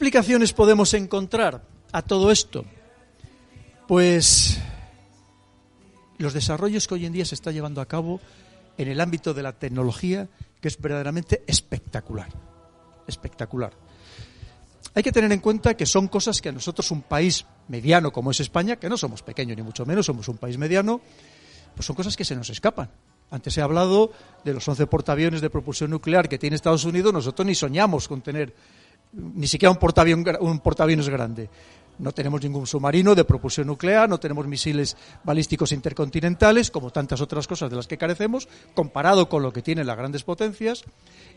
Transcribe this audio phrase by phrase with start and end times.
[0.00, 1.60] explicaciones podemos encontrar
[1.92, 2.64] a todo esto?
[3.86, 4.58] Pues
[6.16, 8.18] los desarrollos que hoy en día se está llevando a cabo
[8.78, 10.26] en el ámbito de la tecnología,
[10.62, 12.28] que es verdaderamente espectacular.
[13.06, 13.74] Espectacular.
[14.94, 18.30] Hay que tener en cuenta que son cosas que a nosotros, un país mediano como
[18.30, 21.02] es España, que no somos pequeños ni mucho menos, somos un país mediano,
[21.74, 22.88] pues son cosas que se nos escapan.
[23.30, 24.12] Antes he hablado
[24.44, 28.22] de los 11 portaaviones de propulsión nuclear que tiene Estados Unidos, nosotros ni soñamos con
[28.22, 28.54] tener
[29.12, 31.48] ni siquiera un, portaavión, un portaaviones grande.
[31.98, 37.46] No tenemos ningún submarino de propulsión nuclear, no tenemos misiles balísticos intercontinentales, como tantas otras
[37.46, 40.82] cosas de las que carecemos, comparado con lo que tienen las grandes potencias.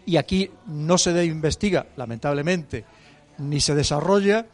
[0.05, 2.85] Y aquí no se investiga, lamentablemente,
[3.39, 4.45] ni se desarrolla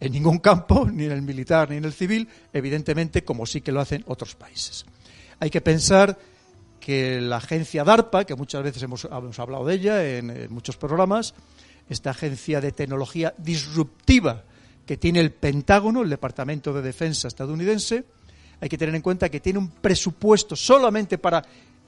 [0.00, 3.72] en ningún campo, ni en el militar ni en el civil, evidentemente como sí que
[3.72, 4.84] lo hacen otros países.
[5.38, 6.18] Hay que pensar
[6.80, 11.34] que la agencia DARPA, que muchas veces hemos, hablado de ella en, muchos programas,
[11.88, 14.44] esta agencia de tecnología disruptiva
[14.86, 18.04] que tiene el Pentágono, el Departamento de Defensa estadounidense,
[18.60, 21.42] hay que tener en cuenta que tiene un presupuesto solamente para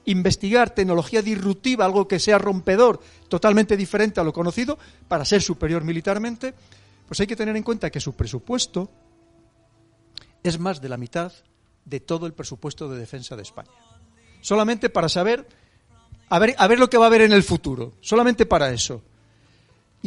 [0.05, 5.83] investigar tecnología disruptiva, algo que sea rompedor, totalmente diferente a lo conocido, para ser superior
[5.83, 6.53] militarmente,
[7.07, 8.89] pues hay que tener en cuenta que su presupuesto
[10.43, 11.31] es más de la mitad
[11.83, 13.71] de todo el presupuesto de defensa de España.
[14.41, 15.47] Solamente para saber,
[16.29, 19.01] a ver, a ver lo que va a haber en el futuro, solamente para eso.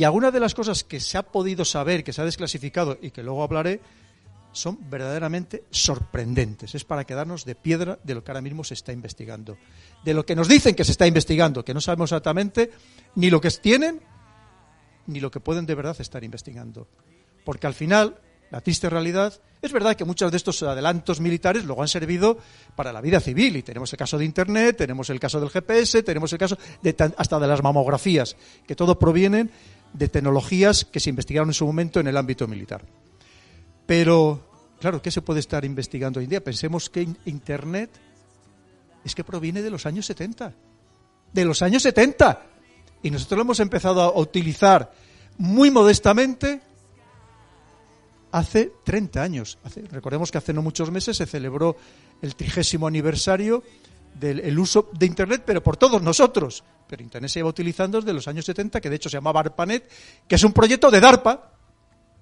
[0.01, 3.11] Y algunas de las cosas que se ha podido saber, que se ha desclasificado y
[3.11, 3.83] que luego hablaré,
[4.51, 6.75] son verdaderamente sorprendentes.
[6.75, 9.59] Es para quedarnos de piedra de lo que ahora mismo se está investigando.
[10.03, 12.71] De lo que nos dicen que se está investigando, que no sabemos exactamente
[13.17, 14.01] ni lo que tienen
[15.07, 16.89] ni lo que pueden de verdad estar investigando.
[17.45, 21.83] Porque al final, la triste realidad, es verdad que muchos de estos adelantos militares luego
[21.83, 22.39] han servido
[22.75, 23.57] para la vida civil.
[23.57, 26.97] Y tenemos el caso de Internet, tenemos el caso del GPS, tenemos el caso de,
[27.17, 29.51] hasta de las mamografías, que todo provienen
[29.93, 32.83] de tecnologías que se investigaron en su momento en el ámbito militar.
[33.87, 34.49] Pero,
[34.81, 36.45] claro, ¿qué se puede estar investigando hoy en día?
[36.45, 37.91] Pensemos que Internet
[39.05, 40.55] es que proviene de los años 70.
[41.33, 42.47] De los años 70.
[43.03, 44.93] Y nosotros lo hemos empezado a utilizar
[45.39, 46.61] muy modestamente
[48.33, 49.59] hace 30 años.
[49.91, 51.77] recordemos que hace no muchos meses se celebró
[52.23, 53.63] el trigésimo aniversario
[54.15, 56.65] del uso de Internet, pero por todos nosotros.
[56.89, 59.89] Pero Internet se iba utilizando desde los años 70, que de hecho se llamaba ARPANET,
[60.27, 61.53] que es un proyecto de DARPA,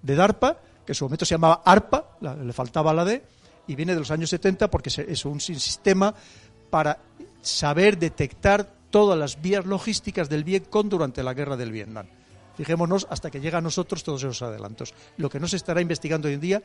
[0.03, 3.23] de DARPA, que en su momento se llamaba ARPA, le faltaba la D,
[3.67, 6.15] y viene de los años 70 porque es un sistema
[6.71, 6.99] para
[7.43, 12.07] saber detectar todas las vías logísticas del Vietcong durante la guerra del Vietnam.
[12.59, 14.93] Fijémonos hasta que llega a nosotros todos esos adelantos.
[15.17, 16.63] Lo que no se estará investigando hoy en día,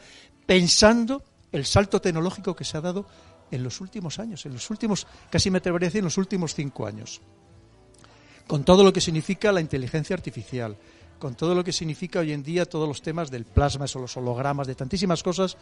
[0.47, 1.21] pensando
[1.51, 3.05] el salto tecnológico que se ha dado
[3.51, 6.55] en los últimos años, en los últimos, casi me atrevería a decir, en los últimos
[6.55, 7.21] cinco años.
[8.47, 10.75] Con todo lo que significa la inteligencia artificial,
[11.23, 14.17] con todo lo que significa hoy en día todos los temas del plasma, o los
[14.17, 15.56] hologramas, de tantísimas cosas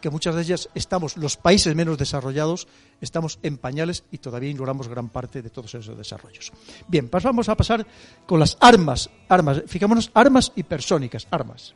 [0.00, 2.68] que muchas de ellas estamos, los países menos desarrollados,
[3.00, 6.52] estamos en pañales y todavía ignoramos gran parte de todos esos desarrollos.
[6.86, 7.84] Bien, pues vamos a pasar
[8.26, 11.74] con las armas, armas, fijémonos, armas hipersónicas, armas.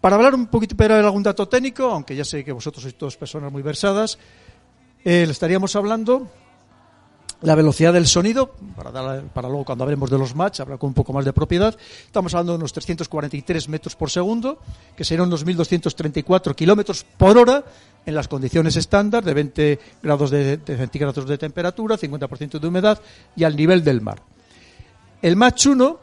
[0.00, 3.16] Para hablar un poquito de algún dato técnico, aunque ya sé que vosotros sois todas
[3.16, 4.16] personas muy versadas,
[5.02, 6.30] eh, le estaríamos hablando
[7.42, 11.12] la velocidad del sonido, para, luego cuando hablemos de los match, hablar con un poco
[11.12, 14.58] más de propiedad, estamos hablando de unos 343 metros por segundo,
[14.96, 17.64] que serán unos 1.234 kilómetros por hora
[18.06, 23.00] en las condiciones estándar de 20 grados de, centígrados de temperatura, 50% de humedad
[23.36, 24.22] y al nivel del mar.
[25.20, 25.98] El Mach 1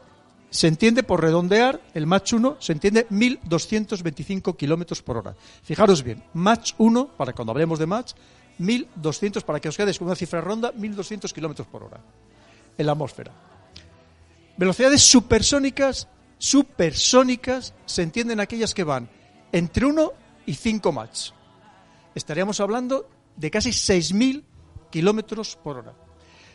[0.50, 5.35] se entiende por redondear, el Mach 1 se entiende 1.225 kilómetros por hora.
[5.63, 8.13] Fijaros bien, Mach 1, para cuando hablemos de Mach,
[8.59, 12.00] 1.200, para que os quedes con una cifra ronda, 1.200 kilómetros por hora
[12.78, 13.31] en la atmósfera.
[14.58, 19.09] Velocidades supersónicas, supersónicas, se entienden aquellas que van
[19.52, 20.14] entre 1
[20.45, 21.31] y 5 Mach.
[22.16, 24.44] Estaríamos hablando de casi 6.000
[24.89, 25.94] kilómetros por hora.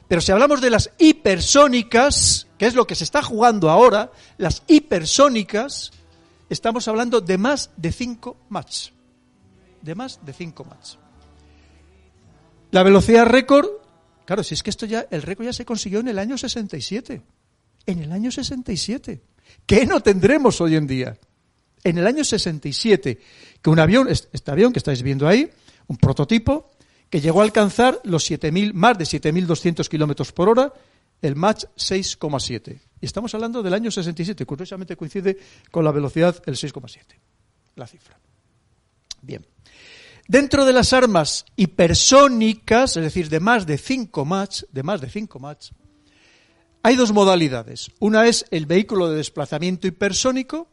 [0.08, 4.62] Pero si hablamos de las hipersónicas, que es lo que se está jugando ahora, las
[4.66, 5.92] hipersónicas,
[6.50, 8.90] estamos hablando de más de 5 Mach.
[9.80, 11.03] De más de 5 Mach.
[12.74, 13.68] La velocidad récord,
[14.24, 17.22] claro, si es que esto ya, el récord ya se consiguió en el año 67.
[17.86, 19.22] En el año 67.
[19.64, 21.16] ¿Qué no tendremos hoy en día?
[21.84, 23.20] En el año 67,
[23.62, 25.48] que un avión, este avión que estáis viendo ahí,
[25.86, 26.72] un prototipo,
[27.08, 30.72] que llegó a alcanzar los 7.000, más de 7.200 kilómetros por hora,
[31.22, 32.80] el Mach 6,7.
[33.00, 35.38] Y estamos hablando del año 67, curiosamente coincide
[35.70, 37.20] con la velocidad el 6,7,
[37.76, 38.18] la cifra.
[39.22, 39.46] Bien.
[40.26, 45.10] Dentro de las armas hipersónicas, es decir, de más de 5 Mach, de más de
[45.10, 45.70] 5 Mach,
[46.82, 47.90] hay dos modalidades.
[47.98, 50.68] Una es el vehículo de desplazamiento hipersónico,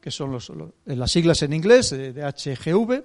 [0.00, 0.38] que son
[0.84, 3.04] las siglas en inglés de, HGV,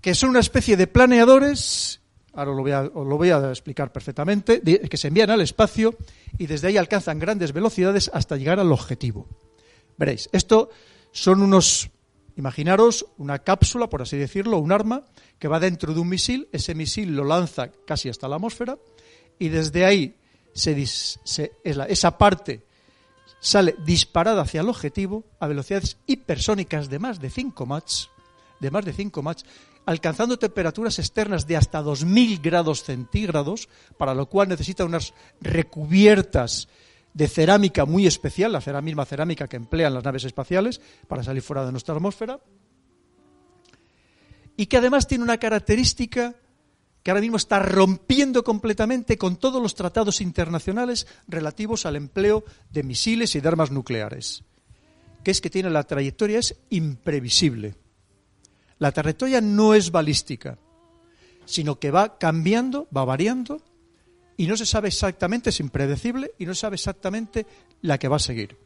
[0.00, 2.00] que son una especie de planeadores,
[2.32, 5.96] ahora lo voy a, lo voy a explicar perfectamente, que se envían al espacio
[6.36, 9.26] y desde ahí alcanzan grandes velocidades hasta llegar al objetivo.
[9.96, 10.70] Veréis, esto
[11.12, 11.90] son unos,
[12.36, 15.04] imaginaros, una cápsula, por así decirlo, un arma
[15.38, 18.78] que va dentro de un misil, ese misil lo lanza casi hasta la atmósfera
[19.38, 20.16] y desde ahí
[20.52, 22.62] se, esa parte
[23.40, 28.06] sale disparada hacia el objetivo a velocidades hipersónicas de más de 5 Mach,
[28.60, 29.42] de más de 5 Mach,
[29.86, 36.68] alcanzando temperaturas externas de hasta 2000 grados centígrados, para lo cual necesita unas recubiertas
[37.14, 41.64] de cerámica muy especial, la misma cerámica que emplean las naves espaciales para salir fuera
[41.64, 42.40] de nuestra atmósfera,
[44.56, 46.34] y que además tiene una característica
[47.02, 52.82] que ahora mismo está rompiendo completamente con todos los tratados internacionales relativos al empleo de
[52.82, 54.42] misiles y de armas nucleares,
[55.22, 57.76] que es que tiene la trayectoria es imprevisible.
[58.78, 60.58] La trayectoria no es balística,
[61.44, 63.62] sino que va cambiando, va variando
[64.36, 67.46] y no se sabe exactamente, es impredecible y no se sabe exactamente
[67.82, 68.56] la que va a seguir.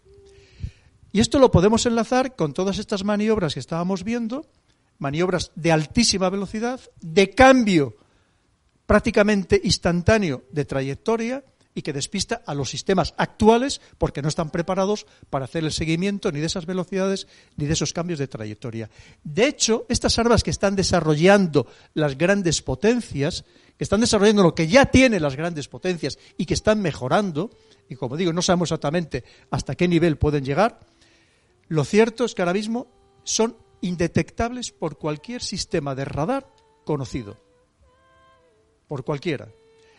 [1.12, 4.46] Y esto lo podemos enlazar con todas estas maniobras que estábamos viendo,
[4.98, 7.96] maniobras de altísima velocidad, de cambio
[8.86, 11.44] prácticamente instantáneo de trayectoria
[11.74, 16.32] y que despista a los sistemas actuales porque no están preparados para hacer el seguimiento
[16.32, 18.90] ni de esas velocidades ni de esos cambios de trayectoria.
[19.22, 23.44] De hecho, estas armas que están desarrollando las grandes potencias,
[23.78, 27.50] que están desarrollando lo que ya tienen las grandes potencias y que están mejorando,
[27.88, 30.80] y como digo, no sabemos exactamente hasta qué nivel pueden llegar,
[31.68, 32.88] lo cierto es que ahora mismo
[33.22, 36.52] son indetectables por cualquier sistema de radar
[36.84, 37.38] conocido
[38.88, 39.48] por cualquiera.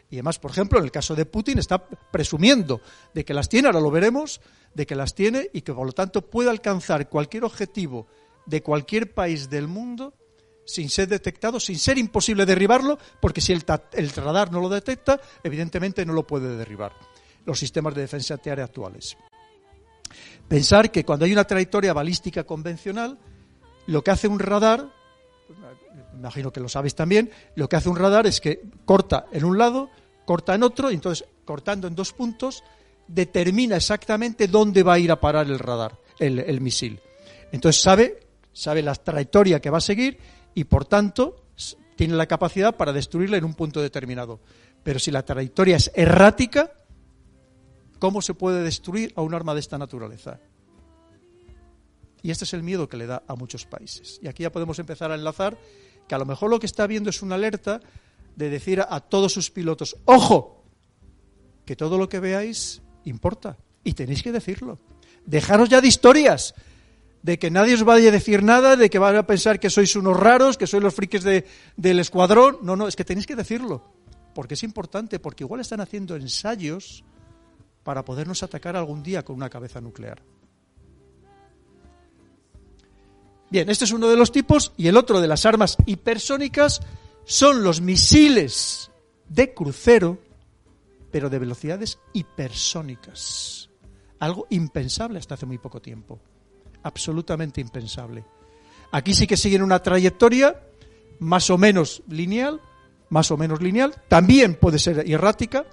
[0.09, 2.81] Y además, por ejemplo, en el caso de Putin está presumiendo
[3.13, 4.41] de que las tiene, ahora lo veremos,
[4.73, 8.07] de que las tiene y que por lo tanto puede alcanzar cualquier objetivo
[8.45, 10.13] de cualquier país del mundo
[10.69, 13.61] sin ser detectado, sin ser imposible derribarlo, porque si el,
[14.15, 16.93] radar no lo detecta, evidentemente no lo puede derribar
[17.45, 19.17] los sistemas de defensa antiaérea actuales.
[20.47, 23.17] Pensar que cuando hay una trayectoria balística convencional,
[23.87, 24.87] lo que hace un radar
[26.13, 29.57] imagino que lo sabéis también, lo que hace un radar es que corta en un
[29.57, 29.89] lado,
[30.25, 32.63] corta en otro, y entonces cortando en dos puntos,
[33.07, 36.99] determina exactamente dónde va a ir a parar el radar, el, misil.
[37.51, 38.19] Entonces sabe,
[38.53, 40.19] sabe la trayectoria que va a seguir
[40.53, 41.45] y por tanto
[41.95, 44.39] tiene la capacidad para destruirla en un punto determinado.
[44.83, 46.71] Pero si la trayectoria es errática,
[47.99, 50.39] ¿cómo se puede destruir a un arma de esta naturaleza?
[52.21, 54.19] Y este es el miedo que le da a muchos países.
[54.21, 55.57] Y aquí ya podemos empezar a enlazar
[56.07, 57.81] que a lo mejor lo que está viendo es una alerta
[58.35, 60.63] de decir a, todos sus pilotos, ojo,
[61.65, 64.79] que todo lo que veáis importa y tenéis que decirlo.
[65.25, 66.55] Dejaros ya de historias,
[67.21, 69.95] de que nadie os vaya a decir nada, de que van a pensar que sois
[69.95, 72.59] unos raros, que sois los friques del escuadrón.
[72.61, 73.83] No, no, es que tenéis que decirlo,
[74.33, 77.03] porque es importante, porque igual están haciendo ensayos
[77.83, 80.21] para podernos atacar algún día con una cabeza nuclear.
[83.49, 86.81] Bien, este es uno de los tipos y el otro de las armas hipersónicas
[87.25, 88.91] son los misiles
[89.27, 90.19] de crucero,
[91.11, 93.69] pero de velocidades hipersónicas.
[94.19, 96.19] Algo impensable hasta hace muy poco tiempo.
[96.83, 98.25] Absolutamente impensable.
[98.91, 100.59] Aquí sí que siguen una trayectoria
[101.19, 102.61] más o menos lineal,
[103.09, 105.65] más o menos lineal, también puede ser errática,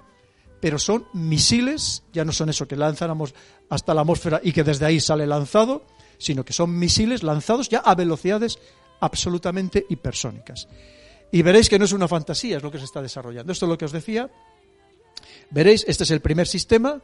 [0.59, 3.33] pero son misiles, ya no son eso que lanzamos
[3.69, 5.85] hasta la atmósfera y que desde ahí sale lanzado,
[6.17, 8.59] sino que son misiles lanzados ya a velocidades
[8.99, 10.67] absolutamente hipersónicas.
[11.31, 13.51] Y veréis que no es una fantasía, es lo que se está desarrollando.
[13.51, 14.29] Esto es lo que os decía.
[15.51, 17.01] Veréis, este es el primer sistema,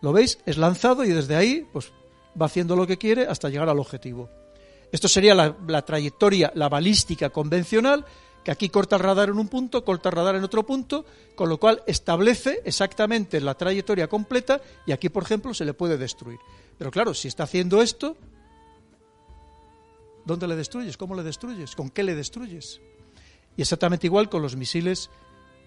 [0.00, 0.38] ¿lo veis?
[0.44, 1.92] Es lanzado y desde ahí pues,
[2.40, 4.28] va haciendo lo que quiere hasta llegar al objetivo.
[4.90, 8.04] Esto sería la, trayectoria, la balística convencional,
[8.42, 11.04] que aquí corta el radar en un punto, corta el radar en otro punto,
[11.34, 15.98] con lo cual establece exactamente la trayectoria completa y aquí, por ejemplo, se le puede
[15.98, 16.38] destruir.
[16.78, 18.16] Pero claro, si está haciendo esto,
[20.24, 20.96] ¿dónde le destruyes?
[20.96, 21.74] ¿Cómo le destruyes?
[21.74, 22.80] ¿Con qué le destruyes?
[23.56, 25.10] Y exactamente igual con los misiles,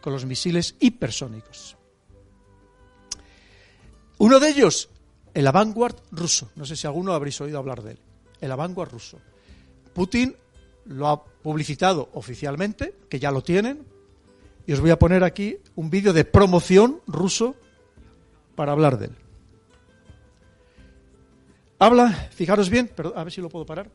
[0.02, 1.78] con los misiles hipersónicos.
[4.18, 4.90] Uno de ellos,
[5.34, 6.52] el Avangard ruso.
[6.56, 8.00] No sé si alguno habréis oído hablar de él.
[8.40, 9.20] El Avangard ruso.
[9.94, 10.36] Putin
[10.86, 13.86] lo ha publicitado oficialmente, que ya lo tienen,
[14.66, 17.56] y os voy a poner aquí un vídeo de promoción ruso
[18.56, 19.16] para hablar de él.
[21.80, 23.90] Habla, fijaros bien, a ver si lo puedo parar.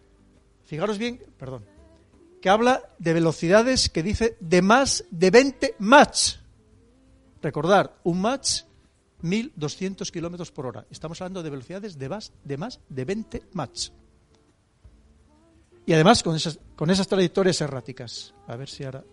[0.65, 1.65] Fijaros bien, perdón,
[2.43, 6.37] que habla de velocidades que dice de más de 20 match.
[7.41, 8.63] Recordar, un match
[9.27, 10.87] 1.200 kilómetros por hora.
[10.91, 13.91] Estamos hablando de velocidades de más de, más de 20 Mach.
[15.85, 18.35] Y además con esas, con esas trayectorias erráticas.
[18.47, 19.05] A ver si ahora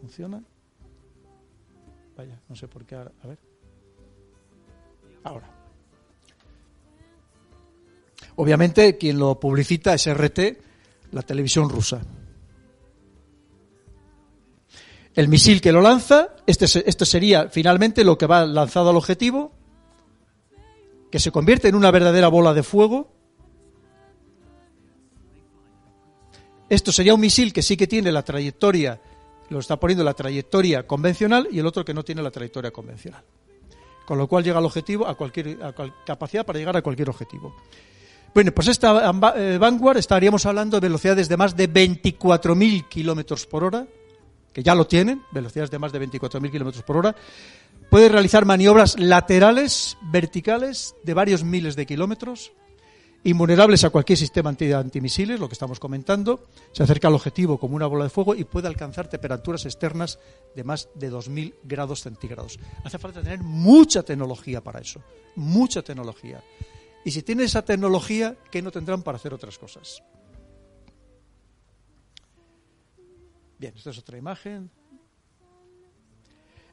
[0.00, 0.42] funciona.
[2.16, 3.12] Vaya, no sé por qué ahora.
[3.22, 3.38] A ver.
[5.22, 5.48] Ahora.
[8.36, 10.38] Obviamente quien lo publicita es RT,
[11.12, 12.00] la televisión rusa.
[15.18, 19.50] El misil que lo lanza, este, este sería finalmente lo que va lanzado al objetivo,
[21.10, 23.10] que se convierte en una verdadera bola de fuego.
[26.68, 29.00] Esto sería un misil que sí que tiene la trayectoria,
[29.48, 33.24] lo está poniendo la trayectoria convencional y el otro que no tiene la trayectoria convencional.
[34.06, 35.58] Con lo cual llega al objetivo, a cualquier
[36.06, 37.56] capacidad para llegar a cualquier objetivo.
[38.32, 43.64] Bueno, pues esta eh, Vanguard estaríamos hablando de velocidades de más de 24.000 kilómetros por
[43.64, 43.88] hora,
[44.58, 47.14] que ya lo tienen, velocidades de más de 24.000 kilómetros por hora.
[47.92, 52.50] Puede realizar maniobras laterales, verticales, de varios miles de kilómetros,
[53.22, 56.48] invulnerables a cualquier sistema anti antimisiles, lo que estamos comentando.
[56.72, 60.18] Se acerca al objetivo como una bola de fuego y puede alcanzar temperaturas externas
[60.56, 62.58] de más de 2.000 grados centígrados.
[62.82, 65.00] Hace falta tener mucha tecnología para eso,
[65.36, 66.42] mucha tecnología.
[67.04, 70.02] Y si tienen esa tecnología, ¿qué no tendrán para hacer otras cosas?
[73.58, 74.70] Bien, esta es otra imagen.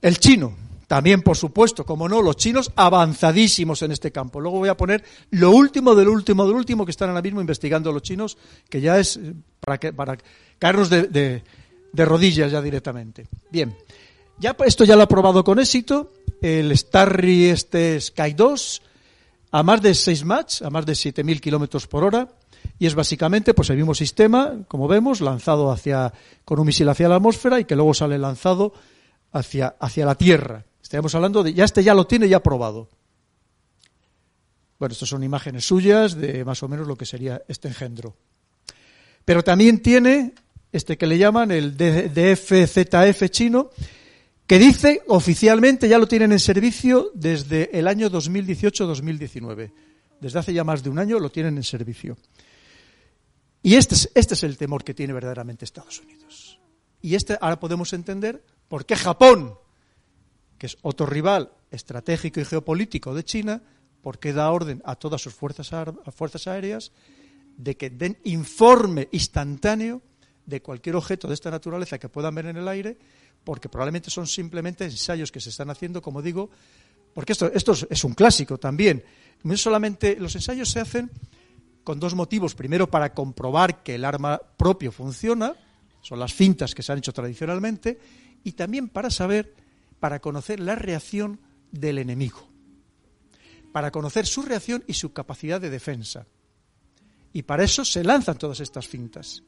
[0.02, 0.56] El chino,
[0.88, 4.40] también por supuesto, como no, los chinos avanzadísimos en este campo.
[4.40, 7.92] Luego voy a poner lo último del último del último que están ahora mismo investigando
[7.92, 8.38] los chinos,
[8.70, 10.18] que ya es eh, para, que, para
[10.60, 11.42] caernos de,
[11.94, 13.28] rodillas ya directamente.
[13.50, 13.76] Bien,
[14.38, 16.14] ya esto ya lo ha probado con éxito.
[16.40, 18.82] El Starry este Sky 2
[19.52, 22.28] a más de 6 Mach, a más de 7.000 kilómetros por hora,
[22.78, 26.14] y es básicamente pues el mismo sistema, como vemos, lanzado hacia,
[26.44, 28.74] con un misil hacia la atmósfera y que luego sale lanzado
[29.32, 30.66] hacia, hacia la Tierra.
[30.82, 32.90] Estaríamos hablando de, ya este ya lo tiene ya probado.
[34.78, 38.18] Bueno, estas son imágenes suyas de más o menos lo que sería este engendro.
[39.24, 40.34] Pero también tiene
[40.72, 43.70] este que le llaman el DFZF chino,
[44.46, 49.72] que dice oficialmente ya lo tienen en servicio desde el año 2018-2019.
[50.20, 52.18] Desde hace ya más de un año lo tienen en servicio.
[53.66, 56.60] Y este es, este es el temor que tiene verdaderamente Estados Unidos.
[57.02, 59.56] Y este ahora podemos entender por qué Japón,
[60.60, 63.64] que es otro rival estratégico y geopolítico de China,
[64.04, 65.72] por qué da orden a todas sus fuerzas,
[66.14, 66.92] fuerzas aéreas
[67.58, 70.04] de que den informe instantáneo
[70.46, 73.00] de cualquier objeto de esta naturaleza que puedan ver en el aire
[73.44, 76.52] porque probablemente son simplemente ensayos que se están haciendo, como digo,
[77.16, 79.04] porque esto, esto es un clásico también.
[79.42, 81.10] No solamente los ensayos se hacen
[81.86, 82.56] con dos motivos.
[82.56, 85.54] Primero, para comprobar que el arma propio funciona,
[86.02, 87.98] son las cintas que se han hecho tradicionalmente,
[88.44, 89.56] y también para saber,
[90.02, 91.40] para conocer la reacción
[91.72, 92.50] del enemigo,
[93.72, 96.28] para conocer su reacción y su capacidad de defensa.
[97.32, 99.44] Y para eso se lanzan todas estas cintas,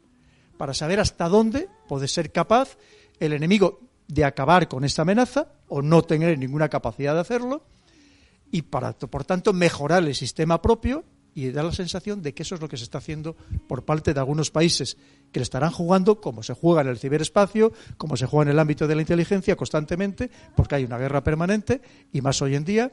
[0.57, 2.77] para saber hasta dónde puede ser capaz
[3.19, 7.65] el enemigo de acabar con esta amenaza o no tener ninguna capacidad de hacerlo
[8.51, 11.03] y para, por tanto, mejorar el sistema propio
[11.37, 13.35] y dar la sensación de que eso es lo que se está haciendo
[13.67, 14.97] por parte de algunos países
[15.31, 18.59] que le estarán jugando como se juega en el ciberespacio, como se juega en el
[18.59, 21.79] ámbito de la inteligencia constantemente, porque hay una guerra permanente
[22.11, 22.91] y más hoy en día,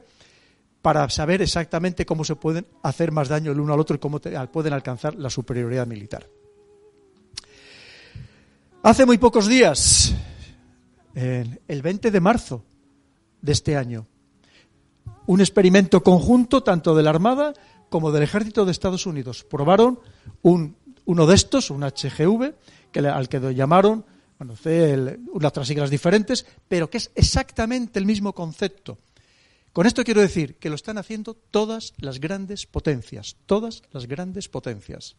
[0.83, 4.19] para saber exactamente cómo se pueden hacer más daño el uno al otro y cómo
[4.19, 6.29] pueden alcanzar la superioridad militar.
[8.83, 10.13] Hace muy pocos días
[11.15, 12.63] el 20 de marzo
[13.41, 14.05] de este año.
[15.25, 17.51] Un experimento conjunto tanto de la Armada
[17.89, 19.43] como del Ejército de Estados Unidos.
[19.43, 19.99] Probaron
[20.41, 20.75] un,
[21.05, 22.53] uno de estos, un HGV,
[22.91, 24.05] que, al que llamaron,
[24.39, 24.55] bueno,
[25.33, 28.97] unas otras siglas diferentes, pero que es exactamente el mismo concepto.
[29.73, 34.47] Con esto quiero decir que lo están haciendo todas las grandes potencias, todas las grandes
[34.47, 35.17] potencias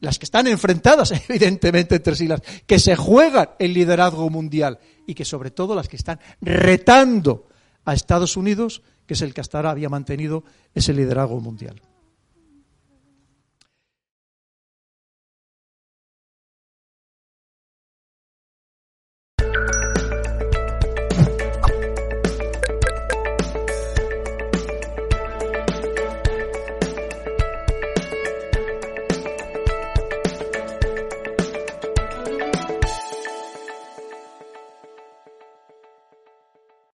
[0.00, 5.14] las que están enfrentadas evidentemente entre sí, las que se juegan el liderazgo mundial y
[5.14, 7.48] que sobre todo las que están retando
[7.84, 10.44] a Estados Unidos, que es el que hasta ahora había mantenido
[10.74, 11.80] ese liderazgo mundial.